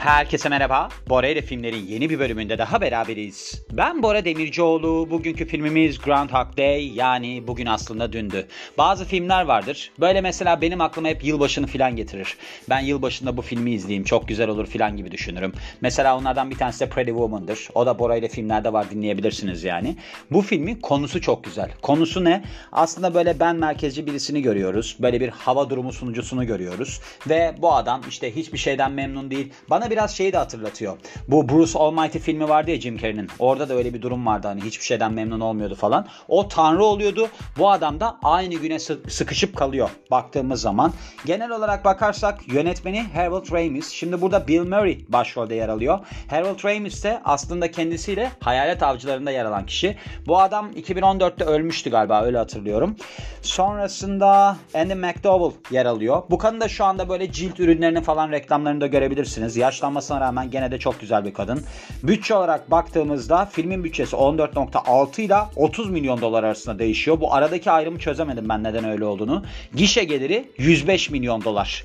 [0.00, 0.88] Herkese merhaba.
[1.08, 3.62] Bora ile filmlerin yeni bir bölümünde daha beraberiz.
[3.72, 5.10] Ben Bora Demircioğlu.
[5.10, 8.46] Bugünkü filmimiz Groundhog Day yani bugün aslında dündü.
[8.78, 9.90] Bazı filmler vardır.
[10.00, 12.36] Böyle mesela benim aklıma hep yılbaşını filan getirir.
[12.68, 15.52] Ben yılbaşında bu filmi izleyeyim çok güzel olur filan gibi düşünürüm.
[15.80, 17.68] Mesela onlardan bir tanesi de Pretty Woman'dır.
[17.74, 19.96] O da Bora ile filmlerde var dinleyebilirsiniz yani.
[20.30, 21.70] Bu filmin konusu çok güzel.
[21.82, 22.44] Konusu ne?
[22.72, 24.96] Aslında böyle ben merkezci birisini görüyoruz.
[25.00, 27.00] Böyle bir hava durumu sunucusunu görüyoruz.
[27.28, 29.52] Ve bu adam işte hiçbir şeyden memnun değil.
[29.70, 30.96] Bana biraz şeyi de hatırlatıyor.
[31.28, 33.28] Bu Bruce Almighty filmi vardı ya Jim Carrey'nin.
[33.38, 36.06] Orada da öyle bir durum vardı hani hiçbir şeyden memnun olmuyordu falan.
[36.28, 37.28] O tanrı oluyordu.
[37.58, 40.92] Bu adam da aynı güne sıkışıp kalıyor baktığımız zaman.
[41.26, 43.90] Genel olarak bakarsak yönetmeni Harold Ramis.
[43.90, 45.98] Şimdi burada Bill Murray başrolde yer alıyor.
[46.30, 49.96] Harold Ramis de aslında kendisiyle Hayalet Avcılarında yer alan kişi.
[50.26, 52.96] Bu adam 2014'te ölmüştü galiba öyle hatırlıyorum.
[53.42, 56.22] Sonrasında Andy McDowell yer alıyor.
[56.30, 59.56] Bu kadın da şu anda böyle cilt ürünlerini falan reklamlarında görebilirsiniz.
[59.80, 61.64] Yaşlanmasına rağmen gene de çok güzel bir kadın.
[62.02, 67.20] Bütçe olarak baktığımızda filmin bütçesi 14.6 ile 30 milyon dolar arasında değişiyor.
[67.20, 69.44] Bu aradaki ayrımı çözemedim ben neden öyle olduğunu.
[69.74, 71.84] Gişe geliri 105 milyon dolar.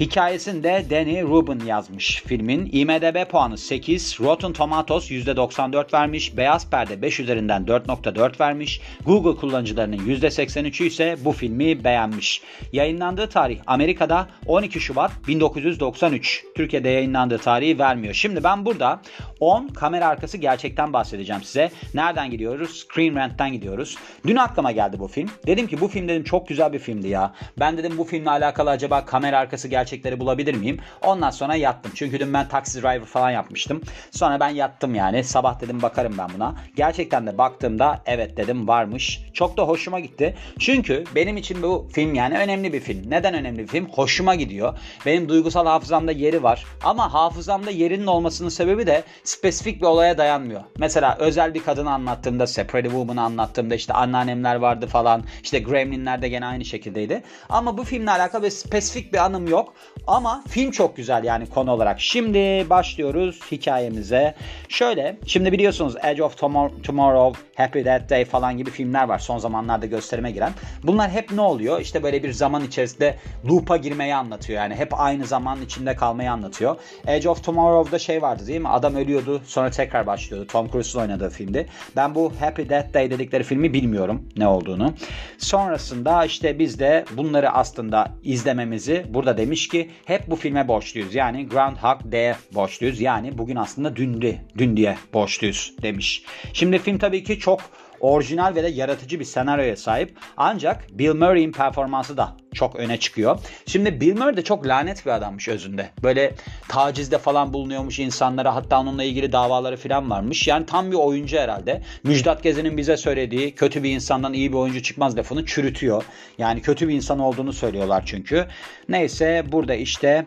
[0.00, 2.68] Hikayesini de Danny Rubin yazmış filmin.
[2.72, 9.96] IMDB puanı 8, Rotten Tomatoes %94 vermiş, Beyaz Perde 5 üzerinden 4.4 vermiş, Google kullanıcılarının
[9.96, 12.42] %83'ü ise bu filmi beğenmiş.
[12.72, 16.44] Yayınlandığı tarih Amerika'da 12 Şubat 1993.
[16.56, 18.14] Türkiye'de yayınlandığı tarihi vermiyor.
[18.14, 19.00] Şimdi ben burada
[19.40, 21.70] 10 kamera arkası gerçekten bahsedeceğim size.
[21.94, 22.84] Nereden gidiyoruz?
[22.84, 23.96] Screen Rant'ten gidiyoruz.
[24.26, 25.30] Dün aklıma geldi bu film.
[25.46, 27.34] Dedim ki bu film dedim çok güzel bir filmdi ya.
[27.60, 30.78] Ben dedim bu filmle alakalı acaba kamera arkası gerçekten gerçekleri bulabilir miyim?
[31.02, 31.92] Ondan sonra yattım.
[31.94, 33.82] Çünkü dün ben taksi driver falan yapmıştım.
[34.10, 35.24] Sonra ben yattım yani.
[35.24, 36.54] Sabah dedim bakarım ben buna.
[36.76, 39.20] Gerçekten de baktığımda evet dedim varmış.
[39.32, 40.36] Çok da hoşuma gitti.
[40.58, 43.10] Çünkü benim için bu film yani önemli bir film.
[43.10, 43.88] Neden önemli bir film?
[43.88, 44.78] Hoşuma gidiyor.
[45.06, 46.64] Benim duygusal hafızamda yeri var.
[46.84, 50.60] Ama hafızamda yerinin olmasının sebebi de spesifik bir olaya dayanmıyor.
[50.78, 55.24] Mesela özel bir kadını anlattığımda, Separate Woman'ı anlattığımda işte anneannemler vardı falan.
[55.42, 57.22] İşte Gremlinler de gene aynı şekildeydi.
[57.48, 59.75] Ama bu filmle alakalı bir spesifik bir anım yok.
[60.06, 62.00] Ama film çok güzel yani konu olarak.
[62.00, 64.34] Şimdi başlıyoruz hikayemize.
[64.68, 66.38] Şöyle şimdi biliyorsunuz Edge of
[66.82, 70.52] Tomorrow, Happy That Day falan gibi filmler var son zamanlarda gösterime giren.
[70.82, 71.80] Bunlar hep ne oluyor?
[71.80, 73.16] İşte böyle bir zaman içerisinde
[73.48, 74.58] loop'a girmeyi anlatıyor.
[74.58, 76.76] Yani hep aynı zaman içinde kalmayı anlatıyor.
[77.06, 78.68] Edge of Tomorrow'da şey vardı değil mi?
[78.68, 80.46] Adam ölüyordu sonra tekrar başlıyordu.
[80.46, 81.66] Tom Cruise'un oynadığı filmdi.
[81.96, 84.94] Ben bu Happy Death Day dedikleri filmi bilmiyorum ne olduğunu.
[85.38, 91.14] Sonrasında işte biz de bunları aslında izlememizi burada demiş ki hep bu filme borçluyuz.
[91.14, 93.00] Yani Groundhog Day'e borçluyuz.
[93.00, 96.22] Yani bugün aslında dündü, dün diye borçluyuz demiş.
[96.52, 97.60] Şimdi film tabii ki çok
[98.00, 100.18] orijinal ve de yaratıcı bir senaryoya sahip.
[100.36, 103.38] Ancak Bill Murray'in performansı da çok öne çıkıyor.
[103.66, 105.90] Şimdi Bill Murray de çok lanet bir adammış özünde.
[106.02, 106.34] Böyle
[106.68, 110.48] tacizde falan bulunuyormuş insanlara hatta onunla ilgili davaları falan varmış.
[110.48, 111.82] Yani tam bir oyuncu herhalde.
[112.04, 116.04] Müjdat Gezen'in bize söylediği kötü bir insandan iyi bir oyuncu çıkmaz lafını çürütüyor.
[116.38, 118.46] Yani kötü bir insan olduğunu söylüyorlar çünkü.
[118.88, 120.24] Neyse burada işte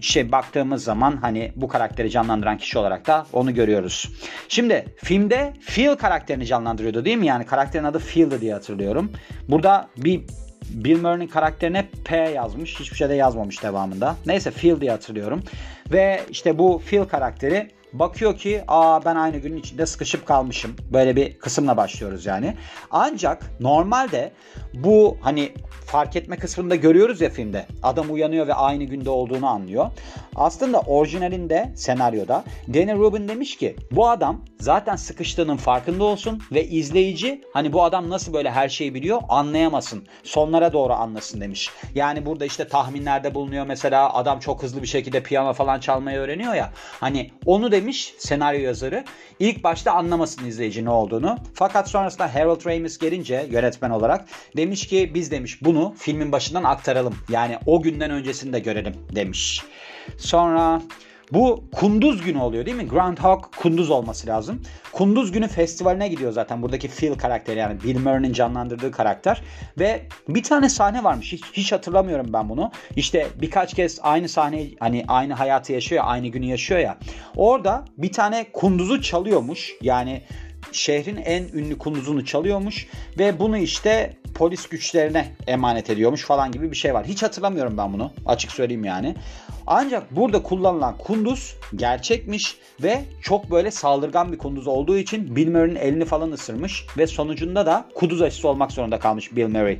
[0.00, 4.08] şey baktığımız zaman hani bu karakteri canlandıran kişi olarak da onu görüyoruz.
[4.48, 7.26] Şimdi filmde Phil karakterini canlandırıyordu değil mi?
[7.26, 9.12] Yani karakterin adı Phil'di diye hatırlıyorum.
[9.48, 10.22] Burada bir
[10.70, 12.80] Bill Murray'nin karakterine P yazmış.
[12.80, 14.16] Hiçbir şey de yazmamış devamında.
[14.26, 15.42] Neyse Phil diye hatırlıyorum.
[15.92, 20.76] Ve işte bu Phil karakteri bakıyor ki aa ben aynı günün içinde sıkışıp kalmışım.
[20.92, 22.56] Böyle bir kısımla başlıyoruz yani.
[22.90, 24.32] Ancak normalde
[24.74, 25.52] bu hani
[25.86, 27.66] fark etme kısmında görüyoruz ya filmde.
[27.82, 29.90] Adam uyanıyor ve aynı günde olduğunu anlıyor.
[30.36, 37.40] Aslında orijinalinde senaryoda Danny Rubin demiş ki bu adam zaten sıkıştığının farkında olsun ve izleyici
[37.52, 40.06] hani bu adam nasıl böyle her şeyi biliyor anlayamasın.
[40.22, 41.70] Sonlara doğru anlasın demiş.
[41.94, 46.54] Yani burada işte tahminlerde bulunuyor mesela adam çok hızlı bir şekilde piyano falan çalmayı öğreniyor
[46.54, 46.72] ya.
[47.00, 49.04] Hani onu demiş senaryo yazarı.
[49.38, 51.38] İlk başta anlamasın izleyici ne olduğunu.
[51.54, 54.24] Fakat sonrasında Harold Ramis gelince yönetmen olarak
[54.56, 57.14] demiş ki biz demiş bunu filmin başından aktaralım.
[57.28, 59.62] Yani o günden öncesini de görelim demiş.
[60.16, 60.82] Sonra
[61.34, 62.88] bu Kunduz günü oluyor değil mi?
[62.88, 64.62] Groundhog Kunduz olması lazım.
[64.92, 69.42] Kunduz günü festivaline gidiyor zaten buradaki Phil karakteri yani Bill Murray'nin canlandırdığı karakter.
[69.78, 71.32] Ve bir tane sahne varmış.
[71.32, 72.70] Hiç, hiç hatırlamıyorum ben bunu.
[72.96, 76.98] İşte birkaç kez aynı sahne hani aynı hayatı yaşıyor ya aynı günü yaşıyor ya.
[77.36, 79.72] Orada bir tane kunduzu çalıyormuş.
[79.80, 80.22] Yani
[80.72, 82.86] şehrin en ünlü kunduzunu çalıyormuş
[83.18, 87.06] ve bunu işte polis güçlerine emanet ediyormuş falan gibi bir şey var.
[87.06, 89.14] Hiç hatırlamıyorum ben bunu açık söyleyeyim yani.
[89.66, 95.76] Ancak burada kullanılan kunduz gerçekmiş ve çok böyle saldırgan bir kunduz olduğu için Bill Murray'nin
[95.76, 99.78] elini falan ısırmış ve sonucunda da kuduz aşısı olmak zorunda kalmış Bill Murray.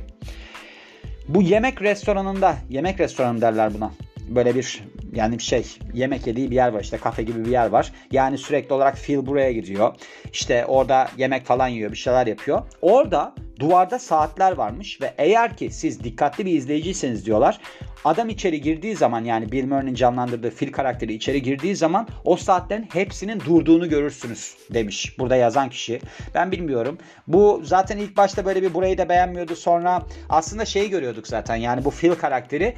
[1.27, 3.91] Bu yemek restoranında, yemek restoranı derler buna.
[4.29, 4.83] Böyle bir
[5.15, 7.91] yani şey yemek yediği bir yer var işte kafe gibi bir yer var.
[8.11, 9.95] Yani sürekli olarak Phil buraya gidiyor.
[10.33, 12.61] İşte orada yemek falan yiyor bir şeyler yapıyor.
[12.81, 17.59] Orada duvarda saatler varmış ve eğer ki siz dikkatli bir izleyiciyseniz diyorlar
[18.05, 22.87] adam içeri girdiği zaman yani Bill Murray'nin canlandırdığı Phil karakteri içeri girdiği zaman o saatlerin
[22.93, 25.99] hepsinin durduğunu görürsünüz demiş burada yazan kişi.
[26.35, 26.97] Ben bilmiyorum.
[27.27, 29.55] Bu zaten ilk başta böyle bir burayı da beğenmiyordu.
[29.55, 32.75] Sonra aslında şeyi görüyorduk zaten yani bu Phil karakteri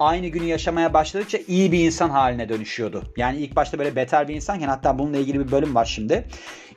[0.00, 3.04] aynı günü yaşamaya başladıkça iyi bir insan haline dönüşüyordu.
[3.16, 6.24] Yani ilk başta böyle beter bir insanken hatta bununla ilgili bir bölüm var şimdi.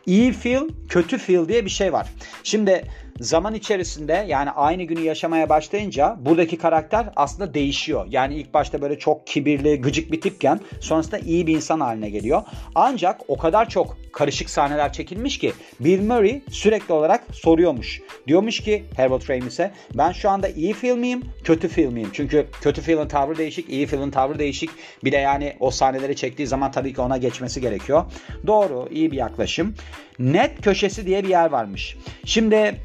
[0.06, 2.08] İyi feel, kötü feel diye bir şey var.
[2.44, 2.84] Şimdi
[3.20, 8.06] zaman içerisinde yani aynı günü yaşamaya başlayınca buradaki karakter aslında değişiyor.
[8.10, 12.44] Yani ilk başta böyle çok kibirli, gıcık bir tipken sonrasında iyi bir insan haline geliyor.
[12.76, 18.02] Ancak o kadar çok karışık sahneler çekilmiş ki Bill Murray sürekli olarak soruyormuş.
[18.28, 22.10] Diyormuş ki Harold Ramis'e ben şu anda iyi film miyim, kötü film miyim?
[22.14, 24.70] Çünkü kötü filmin tavrı değişik, iyi filmin tavrı değişik.
[25.04, 28.04] Bir de yani o sahneleri çektiği zaman tabii ki ona geçmesi gerekiyor.
[28.48, 29.76] Doğru, iyi bir yaklaşım.
[30.20, 31.98] Net köşesi diye bir yer varmış.
[32.26, 32.76] Şimdi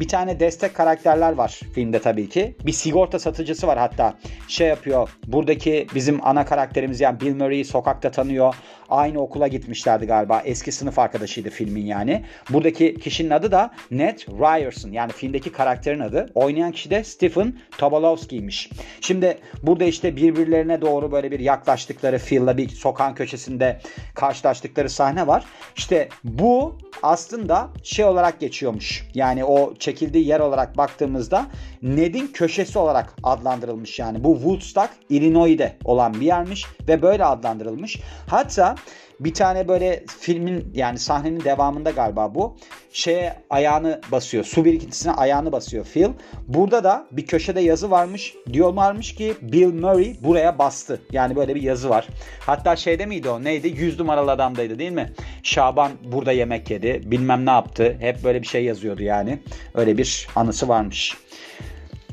[0.00, 2.56] bir tane destek karakterler var filmde tabii ki.
[2.66, 4.14] Bir sigorta satıcısı var hatta.
[4.48, 5.10] Şey yapıyor.
[5.26, 8.54] Buradaki bizim ana karakterimiz yani Bill Murray'i sokakta tanıyor.
[8.88, 10.42] Aynı okula gitmişlerdi galiba.
[10.44, 12.24] Eski sınıf arkadaşıydı filmin yani.
[12.50, 14.92] Buradaki kişinin adı da Ned Ryerson.
[14.92, 16.26] Yani filmdeki karakterin adı.
[16.34, 18.70] Oynayan kişi de Stephen Tobolowsky'ymiş.
[19.00, 23.80] Şimdi burada işte birbirlerine doğru böyle bir yaklaştıkları Phil'la bir sokağın köşesinde
[24.14, 25.44] karşılaştıkları sahne var.
[25.76, 29.08] İşte bu aslında şey olarak geçiyormuş.
[29.14, 31.46] Yani o çekildiği yer olarak baktığımızda
[31.82, 34.24] Ned'in köşesi olarak adlandırılmış yani.
[34.24, 38.00] Bu Woodstock, Illinois'de olan bir yermiş ve böyle adlandırılmış.
[38.26, 38.74] Hatta
[39.20, 42.56] bir tane böyle filmin yani sahnenin devamında galiba bu
[42.92, 44.44] şeye ayağını basıyor.
[44.44, 46.08] Su birikintisine ayağını basıyor Phil.
[46.48, 48.34] Burada da bir köşede yazı varmış.
[48.52, 51.02] Diyorlarmış ki Bill Murray buraya bastı.
[51.12, 52.08] Yani böyle bir yazı var.
[52.40, 53.68] Hatta şeyde miydi o neydi?
[53.68, 55.12] 100 numaralı adamdaydı değil mi?
[55.42, 57.02] Şaban burada yemek yedi.
[57.04, 57.96] Bilmem ne yaptı.
[58.00, 59.38] Hep böyle bir şey yazıyordu yani.
[59.74, 61.16] Öyle bir anısı varmış.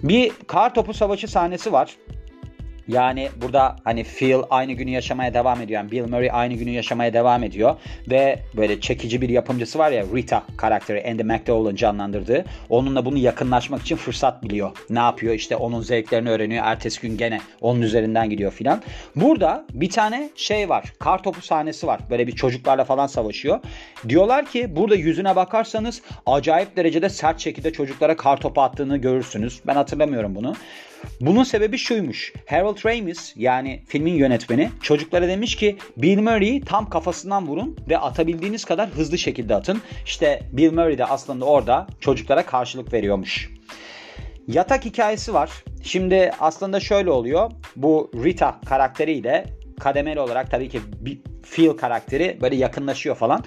[0.03, 1.95] Bir kar topu savaşı sahnesi var.
[2.87, 5.81] Yani burada hani Phil aynı günü yaşamaya devam ediyor.
[5.81, 7.75] Yani Bill Murray aynı günü yaşamaya devam ediyor.
[8.09, 12.45] Ve böyle çekici bir yapımcısı var ya Rita karakteri Andy McDowell'ın canlandırdığı.
[12.69, 14.71] Onunla bunu yakınlaşmak için fırsat biliyor.
[14.89, 15.33] Ne yapıyor?
[15.33, 16.65] İşte onun zevklerini öğreniyor.
[16.65, 18.81] Ertesi gün gene onun üzerinden gidiyor filan.
[19.15, 20.93] Burada bir tane şey var.
[20.99, 21.99] Kar topu sahnesi var.
[22.09, 23.59] Böyle bir çocuklarla falan savaşıyor.
[24.09, 29.61] Diyorlar ki burada yüzüne bakarsanız acayip derecede sert şekilde çocuklara kar topu attığını görürsünüz.
[29.67, 30.55] Ben hatırlamıyorum bunu.
[31.21, 32.33] Bunun sebebi şuymuş.
[32.45, 38.65] Harold Ramis yani filmin yönetmeni çocuklara demiş ki Bill Murray'i tam kafasından vurun ve atabildiğiniz
[38.65, 39.81] kadar hızlı şekilde atın.
[40.05, 43.49] İşte Bill Murray de aslında orada çocuklara karşılık veriyormuş.
[44.47, 45.51] Yatak hikayesi var.
[45.83, 47.51] Şimdi aslında şöyle oluyor.
[47.75, 49.45] Bu Rita karakteriyle
[49.79, 50.81] kademeli olarak tabii ki
[51.51, 53.43] Phil karakteri böyle yakınlaşıyor falan.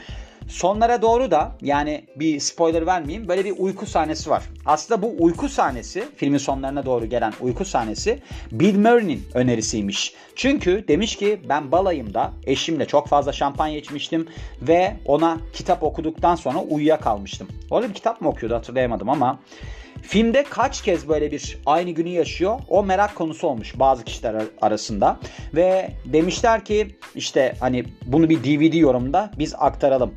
[0.48, 4.42] Sonlara doğru da yani bir spoiler vermeyeyim böyle bir uyku sahnesi var.
[4.66, 8.22] Aslında bu uyku sahnesi filmin sonlarına doğru gelen uyku sahnesi
[8.52, 10.14] Bill Murray'nin önerisiymiş.
[10.36, 14.28] Çünkü demiş ki ben balayımda eşimle çok fazla şampanya içmiştim
[14.62, 17.48] ve ona kitap okuduktan sonra uyuyakalmıştım.
[17.70, 19.38] Orada bir kitap mı okuyordu hatırlayamadım ama
[20.02, 25.18] Filmde kaç kez böyle bir aynı günü yaşıyor o merak konusu olmuş bazı kişiler arasında.
[25.54, 30.14] Ve demişler ki işte hani bunu bir DVD yorumda biz aktaralım.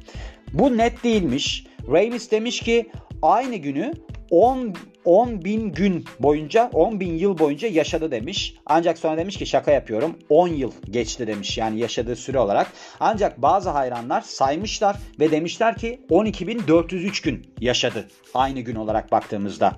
[0.54, 1.66] Bu net değilmiş.
[1.88, 3.94] Ramis demiş ki aynı günü
[4.32, 4.74] 10
[5.06, 8.56] 10 bin gün boyunca 10 bin yıl boyunca yaşadı demiş.
[8.66, 12.68] Ancak sonra demiş ki şaka yapıyorum 10 yıl geçti demiş yani yaşadığı süre olarak.
[13.00, 19.78] Ancak bazı hayranlar saymışlar ve demişler ki 12.403 gün yaşadı aynı gün olarak baktığımızda.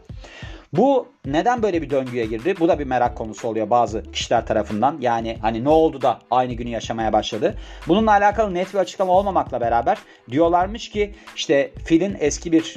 [0.74, 2.56] Bu neden böyle bir döngüye girdi?
[2.60, 4.98] Bu da bir merak konusu oluyor bazı kişiler tarafından.
[5.02, 7.56] Yani hani ne oldu da aynı günü yaşamaya başladı?
[7.88, 9.98] Bununla alakalı net bir açıklama olmamakla beraber
[10.32, 12.76] diyorlarmış ki işte Phil'in eski bir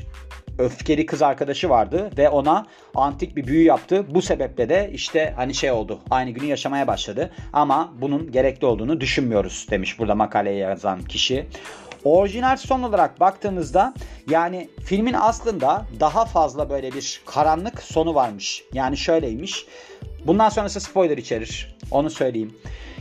[0.58, 4.06] öfkeli kız arkadaşı vardı ve ona antik bir büyü yaptı.
[4.14, 6.00] Bu sebeple de işte hani şey oldu.
[6.10, 7.30] Aynı günü yaşamaya başladı.
[7.52, 11.46] Ama bunun gerekli olduğunu düşünmüyoruz demiş burada makaleyi yazan kişi.
[12.04, 13.94] Orijinal son olarak baktığımızda
[14.30, 18.64] yani filmin aslında daha fazla böyle bir karanlık sonu varmış.
[18.72, 19.66] Yani şöyleymiş.
[20.26, 21.76] Bundan sonrası spoiler içerir.
[21.90, 22.58] Onu söyleyeyim.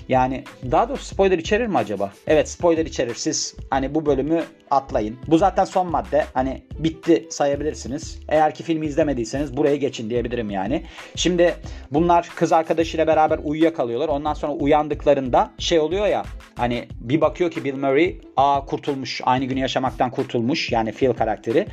[0.10, 2.12] Yani daha doğrusu spoiler içerir mi acaba?
[2.28, 3.16] Evet spoiler içerir.
[3.16, 5.18] Siz hani bu bölümü atlayın.
[5.28, 6.26] Bu zaten son madde.
[6.34, 8.20] Hani bitti sayabilirsiniz.
[8.30, 10.84] Eğer ki filmi izlemediyseniz buraya geçin diyebilirim yani.
[11.16, 11.56] Şimdi
[11.92, 14.10] bunlar kız arkadaşıyla beraber uyuyakalıyorlar.
[14.10, 16.24] Ondan sonra uyandıklarında şey oluyor ya
[16.56, 19.22] hani bir bakıyor ki Bill Murray aa kurtulmuş.
[19.24, 20.72] Aynı günü yaşamaktan kurtulmuş.
[20.72, 21.68] Yani Phil karakteri.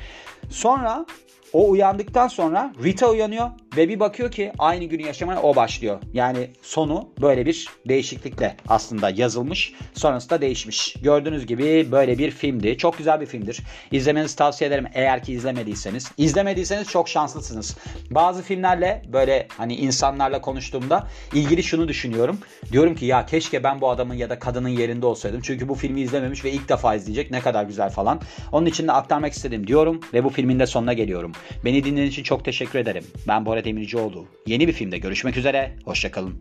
[0.50, 1.06] Sonra
[1.52, 5.98] o uyandıktan sonra Rita uyanıyor ve bir bakıyor ki aynı günü yaşamaya o başlıyor.
[6.12, 9.72] Yani sonu böyle bir değişiklikle aslında yazılmış.
[9.94, 10.96] Sonrasında değişmiş.
[11.02, 12.78] Gördüğünüz gibi böyle bir filmdi.
[12.78, 13.60] Çok güzel bir filmdir.
[13.92, 16.12] İzlemenizi tavsiye ederim eğer ki izlemediyseniz.
[16.18, 17.76] İzlemediyseniz çok şanslısınız.
[18.10, 22.38] Bazı filmlerle böyle hani insanlarla konuştuğumda ilgili şunu düşünüyorum.
[22.72, 25.40] Diyorum ki ya keşke ben bu adamın ya da kadının yerinde olsaydım.
[25.44, 27.30] Çünkü bu filmi izlememiş ve ilk defa izleyecek.
[27.30, 28.20] Ne kadar güzel falan.
[28.52, 31.32] Onun için de aktarmak istedim diyorum ve bu filmin de sonuna geliyorum.
[31.64, 33.04] Beni dinlediğiniz için çok teşekkür ederim.
[33.28, 34.26] Ben Bora Demircioğlu.
[34.46, 35.76] Yeni bir filmde görüşmek üzere.
[35.84, 36.34] Hoşçakalın.